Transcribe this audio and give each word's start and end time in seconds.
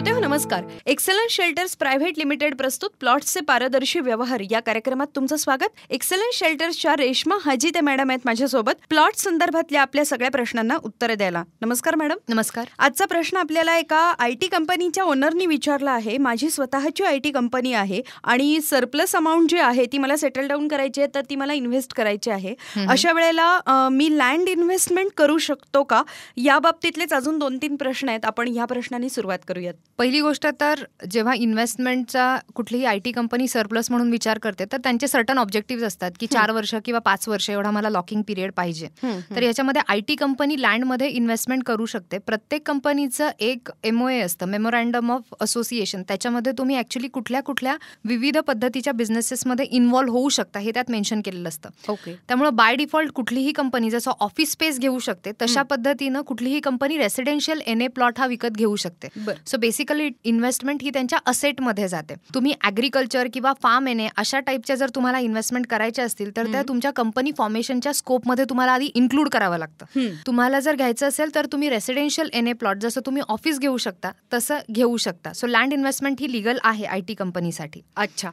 श्रोते 0.00 0.12
हो 0.14 0.20
नमस्कार. 0.20 0.64
एक्सलन्स 0.86 1.32
शेल्टर्स 1.32 1.74
प्रायव्हेट 1.76 2.18
लिमिटेड 2.18 2.54
प्रस्तुत 2.56 2.90
प्लॉट्सचे 3.00 3.40
पारदर्शी 3.40 4.00
व्यवहार. 4.00 4.42
या 4.50 4.60
कार्यक्रमात 4.60 5.06
तुमचं 5.16 5.36
स्वागत. 5.36 5.80
एक्सलन्स 5.90 6.38
शेल्टर्सच्या 6.38 6.94
रेश्मा 6.96 7.36
हाजी 7.44 7.70
ते 7.74 7.80
मॅडम 7.80 8.10
आहेत 8.10 8.20
माझ्यासोबत. 8.24 8.72
प्लॉट 8.88 9.16
संदर्भातल्या 9.16 9.82
आपल्या 9.82 10.04
सगळ्या 10.04 10.30
प्रश्नांना 10.30 10.76
उत्तरे 10.84 11.14
द्यायला. 11.14 11.42
नमस्कार 11.62 11.96
मॅडम. 11.96 12.16
नमस्कार. 12.28 12.64
आजचा 12.78 13.04
प्रश्न 13.04 13.36
आपल्याला 13.36 13.76
एका 13.78 13.98
आय 14.18 14.34
टी 14.40 14.46
कंपनीच्या 14.46 15.04
ओनरनी 15.04 15.46
विचारला 15.46 15.90
आहे. 15.90 16.16
माझी 16.18 16.50
स्वतःची 16.50 17.04
आय 17.04 17.18
टी 17.18 17.30
कंपनी 17.30 17.72
आहे 17.72 18.00
आणि 18.24 18.60
सरप्लस 18.60 19.14
अमाऊंट 19.16 19.50
जी 19.50 19.58
आहे 19.58 19.86
ती 19.92 19.98
मला 19.98 20.16
सेटल 20.16 20.48
डाऊन 20.48 20.66
करायची 20.68 21.00
आहे 21.00 21.14
तर 21.14 21.20
ती 21.30 21.36
मला 21.36 21.52
इन्व्हेस्ट 21.52 21.92
करायची 21.94 22.30
आहे. 22.30 22.54
अशा 22.88 23.12
वेळेला 23.12 23.88
मी 23.92 24.08
लँड 24.18 24.48
इन्व्हेस्टमेंट 24.48 25.10
करू 25.16 25.38
शकतो 25.38 25.84
का? 25.84 26.02
या 26.36 26.58
बाबतीतलेच 26.58 27.12
अजून 27.12 27.38
दोन 27.38 27.58
तीन 27.62 27.76
प्रश्न 27.76 28.08
आहेत. 28.08 28.24
आपण 28.24 28.48
या 28.48 28.64
प्रश्नांनी 28.64 29.08
सुरुवात 29.10 29.38
करूयात. 29.48 29.74
पहिली 29.98 30.20
गोष्ट 30.20 30.46
तर 30.60 30.82
जेव्हा 31.10 31.32
इन्व्हेस्टमेंटचा 31.34 32.24
कुठलीही 32.54 32.84
आय 32.84 32.98
टी 32.98 33.10
कंपनी 33.12 33.46
सरप्लस 33.48 33.90
म्हणून 33.90 34.10
विचार 34.10 34.38
करते 34.38 34.64
तर 34.72 34.78
त्यांचे 34.84 35.08
सर्टन 35.08 35.38
ऑब्जेक्टिव्ह 35.38 35.86
असतात 35.86 36.10
की 36.20 36.26
चार 36.26 36.50
वर्ष 36.50 36.74
किंवा 36.84 37.00
पाच 37.00 37.28
वर्ष 37.28 37.48
एवढा 37.50 37.70
मला 37.70 37.90
लॉकिंग 37.90 38.22
पिरियड 38.28 38.52
पाहिजे. 38.56 38.88
तर 39.30 39.42
याच्यामध्ये 39.42 39.82
आय 39.88 40.00
टी 40.08 40.14
कंपनी 40.14 40.60
लँडमध्ये 40.62 41.08
इन्व्हेस्टमेंट 41.08 41.64
करू 41.64 41.86
शकते. 41.86 42.18
प्रत्येक 42.18 42.66
कंपनीचं 42.66 43.30
एक 43.40 43.70
एमओए 43.84 44.18
असतं 44.20 44.48
मेमोरँडम 44.48 45.10
ऑफ 45.12 45.34
असोसिएशन 45.40 46.02
त्याच्यामध्ये 46.08 46.52
तुम्ही 46.58 46.78
ऍक्च्युली 46.78 47.08
कुठल्या 47.08 47.40
कुठल्या 47.42 47.76
विविध 48.04 48.38
पद्धतीच्या 48.38 48.92
बिझनेसेसमध्ये 48.92 49.66
इन्व्हॉल्व्ह 49.66 50.18
होऊ 50.18 50.28
शकता 50.28 50.58
हे 50.58 50.70
त्यात 50.74 50.90
मेन्शन 50.90 51.20
केलेलं 51.24 51.48
असतं. 51.48 51.68
ओके 51.88 52.14
त्यामुळे 52.28 52.50
बाय 52.52 52.76
डिफॉल्ट 52.76 53.12
कुठलीही 53.12 53.52
कंपनी 53.52 53.90
जसं 53.90 54.10
ऑफिस 54.20 54.52
स्पेस 54.52 54.78
घेऊ 54.78 54.98
शकते 54.98 55.32
तशा 55.42 55.62
पद्धतीनं 55.70 56.22
कुठलीही 56.22 56.60
company 56.60 56.98
residential 56.98 57.60
N 57.66 57.80
A 57.82 57.86
plot 57.88 58.18
हा 58.18 58.26
विकत 58.26 58.56
घेऊ 58.56 58.76
शकते. 58.76 59.08
सो 59.46 59.56
बेसिकली 59.70 60.08
इन्व्हेस्टमेंट 60.24 60.82
ही 60.82 60.90
त्यांच्या 60.90 61.18
असेटमध्ये 61.30 61.86
जाते. 61.88 62.14
तुम्ही 62.34 62.52
ॲग्रिकल्चर 62.62 63.26
किंवा 63.34 63.52
फार्म 63.62 63.86
एन 63.88 64.00
अशा 64.16 64.38
टाईपच्या 64.46 64.76
जर 64.76 64.90
तुम्हाला 64.94 65.18
इन्व्हेस्टमेंट 65.18 65.66
करायच्या 65.70 66.04
असतील 66.04 66.30
तर 66.36 66.46
त्या 66.52 66.62
तुमच्या 66.68 66.90
कंपनी 66.92 67.30
फॉर्मेशनच्या 67.38 67.92
स्कोपमध्ये 67.94 68.44
तुम्हाला 68.50 68.72
आधी 68.72 68.88
इन्क्लूड 68.94 69.28
करावं 69.32 69.58
लागतं. 69.58 70.08
तुम्हाला 70.26 70.60
जर 70.60 70.76
घ्यायचं 70.76 71.08
असेल 71.08 71.34
तर 71.34 71.46
तुम्ही 71.52 71.68
रेसिडेन्शियल 71.70 72.30
एन 72.32 72.46
ए 72.48 72.52
प्लॉट 72.52 72.78
जसं 72.82 73.00
तुम्ही 73.06 73.22
ऑफिस 73.28 73.58
घेऊ 73.58 73.76
शकता 73.76 74.10
तसं 74.32 74.58
घेऊ 74.72 74.96
शकता. 74.96 75.32
सो 75.32 75.46
लँड 75.46 75.72
इन्व्हेस्टमेंट 75.72 76.20
ही 76.20 76.32
लिगल 76.32 76.58
आहे 76.62 76.84
आय 76.84 77.00
टी 77.08 77.14
कंपनीसाठी 77.14 77.80
अच्छा. 77.96 78.30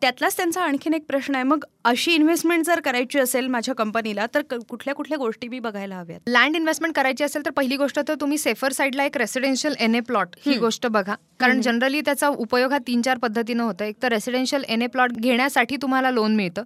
त्यातलाच 0.00 0.36
त्यांचा 0.36 0.62
आणखीन 0.62 0.94
एक 0.94 1.04
प्रश्न 1.08 1.34
आहे. 1.34 1.44
मग 1.44 1.64
अशी 1.84 2.12
इन्व्हेस्टमेंट 2.14 2.64
जर 2.66 2.80
करायची 2.84 3.18
असेल 3.18 3.46
माझ्या 3.48 3.74
कंपनीला 3.74 4.26
तर 4.34 4.42
कुठल्या 4.68 4.94
कुठल्या 4.94 5.18
गोष्टी 5.18 5.48
मी 5.48 5.58
बघायला 5.58 5.96
हव्यात? 5.96 6.20
लँड 6.28 6.56
इन्व्हेस्टमेंट 6.56 6.94
करायची 6.94 7.24
असेल 7.24 7.44
तर 7.44 7.50
पहिली 7.50 7.76
गोष्ट 7.76 8.00
तर 8.08 8.14
तुम्ही 8.20 8.38
सेफर 8.38 8.72
साईडला 8.72 9.04
एक 9.04 9.16
रेसिडेन्शियल 9.16 9.74
एन 9.80 9.94
ए 9.94 10.00
प्लॉट 10.00 10.36
ही 10.46 10.56
गोष्ट 10.58 10.77
बघा. 10.86 11.14
कारण 11.40 11.60
जनरली 11.60 12.00
त्याचा 12.00 12.28
उपयोग 12.28 12.72
हा 12.72 12.78
तीन 12.86 13.02
चार 13.02 13.18
पद्धतीनं 13.18 13.62
होतो. 13.62 13.84
एक 13.84 13.96
तर 14.02 14.08
रेसिडेन्शियल 14.08 14.64
एन 14.68 14.82
ए 14.82 14.86
प्लॉट 14.86 15.12
घेण्यासाठी 15.12 15.76
तुम्हाला 15.82 16.10
लोन 16.10 16.34
मिळतं. 16.36 16.62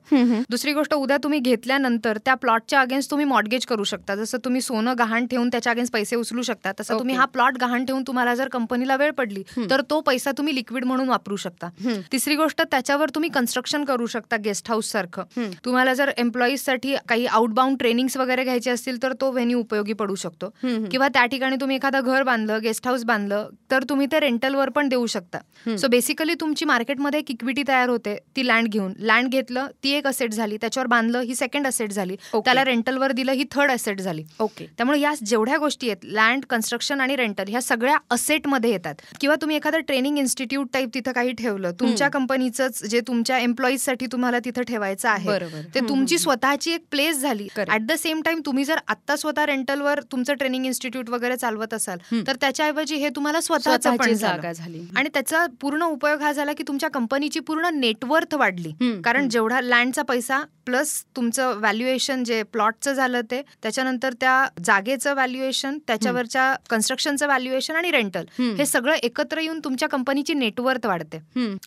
दुसरी 0.50 0.72
गोष्ट 0.72 0.94
उद्या 0.94 1.16
तुम्ही 1.16 1.38
घेतल्यानंतर 1.38 2.18
त्या 2.24 2.34
प्लॉटच्या 2.34 2.80
अगेन्स्ट 2.80 3.10
तुम्ही 3.10 3.26
मॉडगेज 3.26 3.66
करू 3.66 3.84
शकता. 3.84 4.14
जसं 4.14 4.38
तुम्ही 4.44 4.60
सोनं 4.60 4.94
गहाण 4.98 5.26
ठेवून 5.26 5.48
त्याच्या 5.48 5.72
अगेन्स्ट 5.72 5.92
पैसे 5.94 6.16
उचलू 6.16 6.42
शकता 6.42 6.72
तसं 6.80 6.98
तुम्ही. 6.98 7.14
हा 7.16 7.24
प्लॉट 7.24 7.58
गहाण 7.60 7.84
ठेवून 7.84 8.02
तुम्हाला 8.06 8.34
जर 8.34 8.48
कंपनीला 8.48 8.96
वेळ 8.96 9.10
पडली 9.10 9.42
तर 9.70 9.80
तो 9.90 10.00
पैसा 10.00 10.30
तुम्ही 10.38 10.54
लिक्विड 10.54 10.84
म्हणून 10.84 11.08
वापरू 11.08 11.36
शकता. 11.36 11.68
तिसरी 12.12 12.36
गोष्ट 12.36 12.62
त्याच्यावर 12.62 13.10
तुम्ही 13.14 13.30
कन्स्ट्रक्शन 13.30 13.84
करू 13.84 14.06
शकता 14.06 14.36
गेस्ट 14.36 14.68
हाऊस 14.68 14.90
सारखं. 14.90 15.22
तुम्हाला 15.64 15.94
जर 15.94 16.10
एम्प्लॉईजसाठी 16.16 16.94
काही 17.08 17.26
आउटबाउंड 17.26 17.78
ट्रेनिंग्स 17.78 18.16
वगैरे 18.16 18.44
घ्यायचे 18.44 18.70
असतील 18.70 19.02
तर 19.02 19.12
तो 19.12 19.30
व्हेन्यू 19.30 19.60
उपयोगी 19.60 19.92
पडू 19.92 20.14
शकतो. 20.14 20.48
किंवा 20.90 21.08
त्या 21.08 21.24
ठिकाणी 21.26 21.56
तुम्ही 21.60 21.76
एखादं 21.76 22.00
घर 22.00 22.22
बांधलं 22.22 22.58
गेस्ट 22.62 22.86
हाऊस 22.86 23.04
बांधलं 23.04 23.48
तर 23.70 23.82
तुम्ही 23.82 24.01
ते 24.12 24.20
रेंटलवर 24.20 24.68
पण 24.70 24.88
देऊ 24.88 25.06
शकता. 25.06 25.38
सो 25.78 25.88
बेसिकली 25.88 26.34
तुमची 26.40 26.64
मार्केटमध्ये 26.64 27.20
एक 27.20 27.30
इक्विटी 27.30 27.62
तयार 27.68 27.88
होते 27.88 28.16
ती 28.36 28.46
लँड 28.46 28.68
घेऊन. 28.68 28.92
लँड 28.98 29.28
घेतलं 29.28 29.66
ती 29.84 29.90
एक 29.96 30.06
असेट 30.06 30.32
झाली 30.32 30.56
त्याच्यावर 30.56 30.86
बांधलं 30.86 31.20
ही 31.20 31.34
सेकंड 31.34 31.66
असेट 31.66 31.92
झाली. 31.92 32.16
त्याला 32.34 32.64
रेंटलवर 32.64 33.12
दिलं 33.12 33.32
ही 33.32 33.44
थर्ड 33.52 33.70
असेट 33.70 34.00
झाली. 34.00 34.24
ओके 34.40 34.66
त्यामुळे 34.78 35.00
या 35.00 35.12
जेवढ्या 35.24 35.58
गोष्टी 35.58 35.90
आहेत 35.90 36.04
लँड 36.14 36.44
कन्स्ट्रक्शन 36.50 37.00
आणि 37.00 37.16
रेंटल 37.16 37.48
ह्या 37.48 37.62
सगळ्या 37.62 37.96
असेटमध्ये 38.10 38.70
येतात. 38.70 38.94
किंवा 39.20 39.36
तुम्ही 39.42 39.56
एखादं 39.56 39.80
ट्रेनिंग 39.86 40.18
इन्स्टिट्यूट 40.18 40.68
टाईप 40.72 40.90
तिथं 40.94 41.12
काही 41.12 41.32
ठेवलं 41.32 41.72
तुमच्या 41.80 42.08
कंपनीचंच 42.08 42.82
जे 42.84 43.00
तुमच्या 43.06 43.38
एम्प्लॉईजसाठी 43.38 44.06
तुम्हाला 44.12 44.38
तिथं 44.44 44.62
ठेवायचं 44.62 45.08
आहे. 45.08 45.38
ते 45.74 45.80
तुमची 45.88 46.18
स्वतःची 46.18 46.72
एक 46.72 46.84
प्लेस 46.90 47.20
झाली. 47.20 47.48
ऍट 47.58 47.86
द 47.86 47.92
सेम 47.98 48.20
टाइम 48.24 48.40
तुम्ही 48.46 48.64
जर 48.64 48.78
आता 48.88 49.16
स्वतः 49.16 49.46
रेंटलवर 49.46 50.00
तुमचं 50.12 50.34
ट्रेनिंग 50.34 50.66
इन्स्टिट्यूट 50.66 51.10
वगैरे 51.10 51.36
चालवत 51.36 51.74
असाल 51.74 51.98
तर 52.26 52.36
त्याच्याऐवजी 52.40 52.96
हे 52.96 53.08
तुम्हाला 53.16 53.40
स्वतःचं 53.40 53.91
पण. 53.96 54.12
जागा 54.12 54.52
झाली. 54.52 54.80
आणि 54.96 55.08
त्याचा 55.14 55.46
पूर्ण 55.60 55.82
उपयोग 55.82 56.22
हा 56.22 56.32
झाला 56.32 56.52
की 56.52 56.64
तुमच्या 56.68 56.90
कंपनीची 56.90 57.40
पूर्ण 57.40 57.68
नेटवर्थ 57.74 58.34
वाढली. 58.34 58.72
कारण 59.04 59.28
जेवढा 59.28 59.60
लँडचा 59.60 60.02
पैसा 60.02 60.42
प्लस 60.66 60.90
तुमचं 61.16 61.58
व्हॅल्युएशन 61.58 62.22
जे 62.24 62.42
प्लॉटचं 62.42 62.92
झालं 62.92 63.20
ते 63.20 63.40
त्याच्यानंतर 63.62 64.12
त्या 64.20 64.44
जागेचं 64.64 65.14
व्हॅल्युएशन 65.14 65.78
त्याच्यावरच्या 65.86 66.54
कन्स्ट्रक्शनचं 66.70 67.26
व्हॅल्युएशन 67.26 67.76
आणि 67.76 67.90
रेंटल. 67.90 68.24
हे 68.38 68.66
सगळं 68.66 68.94
एकत्र 69.02 69.40
येऊन 69.40 69.58
तुमच्या 69.64 69.88
कंपनीची 69.88 70.34
नेटवर्थ 70.34 70.86
वाढते. 70.86 71.18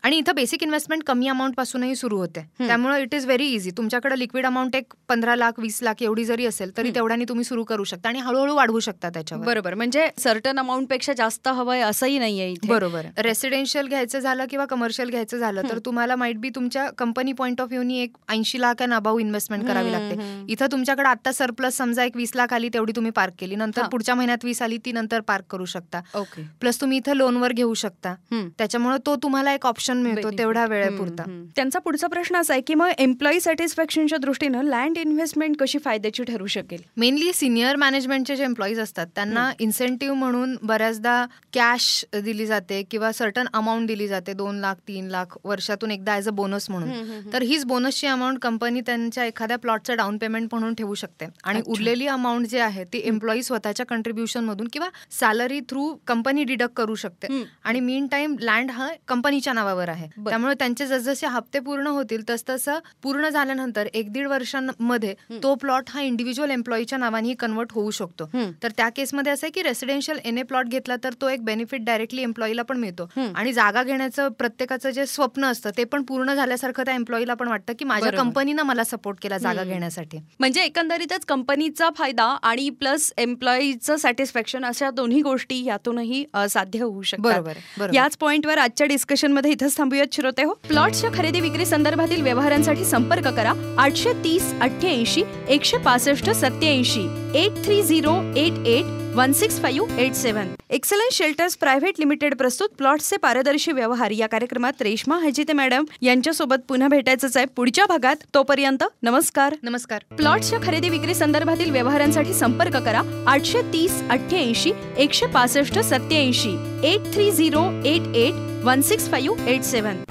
आणि 0.04 0.18
इथं 0.18 0.36
बेसिक 0.36 0.64
इन्व्हेस्टमेंट 0.64 1.04
कमी 1.04 1.28
अमाऊंट 1.28 1.56
पासूनही 1.56 1.96
सुरू 1.96 2.18
होते. 2.18 2.46
त्यामुळे 2.60 3.02
इट 3.02 3.16
इज 3.16 3.26
व्हेरी 3.26 3.48
इझी 3.48 3.72
तुमच्याकडे 3.78 4.20
लिक्विड 4.20 4.46
अमाऊंट 4.46 4.76
एक 4.76 4.94
पंधरा 5.08 5.36
लाख 5.36 5.60
वीस 5.60 5.80
लाख 5.84 6.04
एवढी 6.04 6.26
जरी 6.26 6.46
असेल 6.46 6.72
तरी 6.78 6.92
तेवढ्याने 6.96 7.26
तुम्ही 7.30 7.44
सुरू 7.46 7.64
करू 7.64 7.84
शकता 7.84 8.10
आणि 8.10 8.20
हळूहळू 8.20 8.56
वाढवू 8.56 8.80
शकता 8.80 9.10
त्याच्यावर. 9.10 9.46
बरोबर. 9.46 9.74
म्हणजे 9.74 10.08
सर्टन 10.18 10.60
अमाऊंटपेक्षा 10.60 11.14
जास्त 11.14 11.48
हवंय 11.48 11.82
असंही 11.82 12.15
नाहीये 12.20 12.50
इथे. 12.52 12.68
बरोबर 12.68 13.06
रेसिडेन्शियल 13.18 13.88
घ्यायचं 13.88 14.20
झालं 14.20 14.46
किंवा 14.50 14.66
कमर्शियल 14.66 15.10
घ्यायचं 15.10 15.38
झालं 15.38 15.70
तर 15.70 15.80
तुम्हाला 15.86 16.16
माइट 16.16 16.38
बी 16.38 16.50
तुमच्या 16.50 16.88
कंपनी 16.98 17.34
पॉईंट 17.34 17.62
ऑफ 17.62 17.68
व्ह्यूनी 17.68 18.00
एक 18.00 18.18
ऐंशी 18.30 18.62
लाख 18.62 18.82
अँड 18.82 18.94
अबाऊ 18.94 19.20
इन्व्हेस्टमेंट 19.20 19.66
करावी 19.68 19.92
लागते. 19.92 20.44
इथं 20.50 20.72
तुमच्याकडे 20.72 21.10
आता 21.10 21.32
सरप्लस 21.32 21.78
समजा 21.78 22.04
एक 22.04 22.16
वीस 22.16 22.32
लाख 22.36 22.54
आली 22.54 22.70
तेवढी 22.74 22.94
तुम्ही 22.96 23.12
पार्क 23.12 23.34
केली. 23.40 23.56
नंतर. 23.56 23.88
पुढच्या 23.92 24.16
महिन्यात 24.16 24.46
वीस 24.46 24.62
आली 24.62 24.78
ती 24.86 24.92
नंतर 24.92 25.20
पार्क 25.20 25.46
करू 25.50 25.66
शकता. 25.66 26.02
ओके. 26.16 26.42
प्लस 26.62 26.82
तुम्ही 26.82 26.98
इथं 26.98 27.16
लोनवर 27.16 27.54
घेऊ 27.54 27.74
शकता. 27.74 28.14
त्याच्यामुळे 28.58 28.98
तो 29.06 29.16
तुम्हाला 29.16 29.54
एक 29.54 29.66
ऑप्शन 29.66 29.98
मिळतो 29.98 30.30
तेवढ्या 30.38 30.66
वेळेपुरता. 30.66 31.24
त्यांचा 31.56 31.80
पुढचा 31.80 32.08
प्रश्न 32.08 32.36
असा 32.36 32.54
आहे 32.54 32.62
की 32.62 32.74
मग 32.74 32.90
एम्प्लॉई 32.98 33.40
सॅटिस्फॅक्शनच्या 33.40 34.18
दृष्टीनं 34.18 34.64
लँड 34.64 34.98
इन्व्हेस्टमेंट 34.98 35.58
कशी 35.60 35.78
फायद्याची 35.78 36.24
ठरू 36.24 36.48
शकेल? 36.48 36.82
मेनली 36.98 37.32
सिनियर 37.34 37.76
मॅनेजमेंटचे 37.76 38.36
जे 38.36 38.44
एम्प्लॉईज 38.44 38.80
असतात 38.80 39.08
त्यांना 39.16 39.52
इन्सेंटिव्ह 39.60 40.16
म्हणून 40.16 40.56
बऱ्याचदा 40.64 41.26
कॅश 41.54 42.05
दिली 42.14 42.46
जाते 42.46 42.82
किंवा 42.92 43.12
सर्टन 43.12 43.48
अमाऊंट 43.54 43.88
दिली 43.88 44.08
जाते 44.08 44.34
दोन 44.34 44.60
लाख 44.60 44.76
तीन 44.88 45.08
लाख 45.10 45.38
वर्षातून 45.44 45.92
एकदा 45.92 46.14
ॲज 46.14 46.28
अ 46.28 46.32
बोनस 46.32 46.70
म्हणून. 46.70 47.32
तर 47.34 47.42
हीच 47.42 47.66
बोनसची 47.66 48.08
अमाऊंट 48.08 48.40
कंपनी 48.42 48.82
त्यांच्या 48.82 49.26
एखाद्या 49.26 49.58
प्लॉटचं 49.58 49.98
डाऊन 49.98 50.18
पेमेंट 50.18 50.48
म्हणून 50.52 50.74
ठेवू 50.74 50.96
शकते. 50.96 51.26
आणि 51.44 51.62
उरलेली 51.68 52.08
अमाऊंट 52.08 52.48
जे 52.48 52.60
आहे 52.60 52.84
ती 52.94 53.02
एम्प्लॉई 53.06 53.42
स्वतःच्या 53.44 53.86
कंट्रीब्युशन 53.86 54.44
मधून 54.46 54.68
किंवा 54.74 54.90
सॅलरी 55.20 55.60
थ्रू 55.70 55.88
कंपनी 56.08 56.44
डिडक्ट 56.44 56.76
करू 56.78 56.96
शकते. 56.96 57.28
आणि 57.64 57.80
मीन 57.80 58.08
टाइम 58.08 58.36
लँड 58.40 58.72
हा 58.72 58.90
कंपनीच्या 59.08 59.54
नावावर 59.54 59.90
आहे. 59.90 60.08
त्यामुळे 60.20 60.54
त्यांचे 60.60 60.86
जसजसे 60.88 61.28
हप्ते 61.28 61.60
पूर्ण 61.60 61.88
होतील 61.88 62.30
तसतसं 62.30 62.80
पूर्ण 63.04 63.30
झाल्यानंतर 63.30 63.88
एक 63.94 64.12
दीड 64.12 64.28
वर्षांमध्ये 64.28 65.14
तो 65.44 65.54
प्लॉट 65.56 65.90
हा 65.90 66.02
इंडिव्हिज्युअल 66.02 66.52
एम्प्लॉईच्या 66.52 66.98
नावाने 66.98 67.34
कन्वर्ट 67.40 67.74
होऊ 67.74 67.92
शकतो. 67.92 68.30
तर 68.64 68.72
त्या 68.78 68.88
केसमध्ये 68.96 69.32
असं 69.32 69.46
आहे 69.46 69.52
की 69.52 69.62
रेसिडेन्शियल 69.64 70.20
एन 70.26 70.38
ए 70.38 70.44
प्लॉट 70.44 70.68
घेतला 70.68 70.96
तर 71.04 71.14
तो 71.22 71.30
एक 71.30 71.44
बेनिफिट 71.46 71.84
डायरेक्टली 71.96 72.22
एम्प्लॉईला 72.22 72.62
पण 72.62 72.78
मिळतो. 72.78 73.08
आणि 73.36 73.54
जागा 73.54 73.84
घेण्याचं 73.84 74.30
प्रत्येकाचं 74.40 74.90
जे 74.90 75.06
स्वप्न 75.06 75.46
असतं 75.46 75.70
ते 75.78 75.84
पण 75.84 76.04
पूर्ण 76.04 76.34
झाल्यासारखं 76.34 76.84
त्या 76.86 76.94
एम्प्लॉईला 76.96 77.34
पण 77.34 77.48
वाटतं 77.48 77.74
की 77.80 77.86
माझ्या. 77.86 78.12
कंपनीनं 78.14 78.64
मला 78.64 78.84
सपोर्ट 78.84 79.18
केला 79.22 79.38
जागा 79.38 79.64
घेण्यासाठी. 79.64 80.18
म्हणजे 80.40 80.64
एकंदरीतच 80.64 81.26
कंपनीचा 81.26 81.90
फायदा 81.98 82.24
आणि 82.44 82.70
प्लस 82.80 83.12
एम्प्लॉईचं 83.18 83.96
सॅटिस्फॅक्शन 83.96 84.66
अशा 84.66 84.90
दोन्ही 84.92 85.22
गोष्टी 85.22 85.64
यातूनही 85.66 86.24
साध्य 86.50 86.82
होऊ 86.82 87.02
शकतात. 87.02 87.42
बरोबर. 87.42 87.94
याच 87.94 88.18
पॉइंटवर 88.18 88.58
आजच्या 88.58 88.88
डिस्कशनमध्ये 88.88 89.52
इथंच 89.52 89.78
थांबूयात 89.78 90.14
श्रोते 90.14 90.44
हो. 90.44 90.54
प्लॉट्सच्या 90.68 91.10
खरेदी 91.14 91.40
विक्री 91.40 91.66
संदर्भातील 91.66 92.22
व्यवहारांसाठी 92.22 92.86
संपर्क 92.86 93.28
करा. 93.28 93.54
आठशे 93.80 94.14
तीस 94.24 94.54
अठ्ठ्याऐंशी 94.62 95.24
एकशे 95.50 95.78
पासष्ट 95.78 96.30
सत्याऐंशी 96.32 97.08
eight 97.36 97.64
three 97.66 97.82
zero 97.84 98.16
eight 98.36 98.68
eight 98.68 99.05
one 99.16 99.32
six 99.32 99.60
five 99.62 100.00
eight 100.02 100.14
seven 100.14 100.48
excellence 100.72 101.16
shelters 101.16 101.56
private 101.58 102.00
limited 102.00 102.34
प्रस्तुत 102.36 102.70
प्लॉट्सचे 102.78 103.18
पारदर्शी 103.18 103.72
व्यवहार. 103.72 104.12
या 104.12 104.28
कार्यक्रमात 104.28 104.82
रेश्मा 104.82 105.18
हजिते 105.20 105.54
मॅडम 105.54 105.86
यांच्यासोबत 106.02 106.66
पुन्हा 106.68 106.88
भेटायचंच 106.88 107.38
आहे. 107.38 107.46
पुढच्या 107.56 107.86
भागात 107.86 108.26
तोपर्यंत 108.34 108.84
नमस्कार. 109.04 109.56
नमस्कार. 109.64 110.04
प्लॉट्सच्या 110.18 110.60
खरेदी 110.64 110.90
विक्री 110.90 111.16
संदर्भातील 111.16 111.72
व्यवहारांसाठी 111.72 112.34
संपर्क 112.34 112.76
करा. 112.76 113.02
आठशे 113.28 113.62
तीस 113.74 114.02
अठ्ठ्याऐंशी 114.10 114.72
एकशे 114.98 115.26
पासष्ट 115.26 115.80
सत्याऐंशी 115.80 116.52
eight 116.84 117.14
three 117.14 117.32
zero 117.32 117.64
eight 117.86 118.16
eight 118.16 118.66
one 118.66 118.82
six 118.82 119.10
five 119.12 119.50
eight 119.50 119.62
seven 119.62 120.04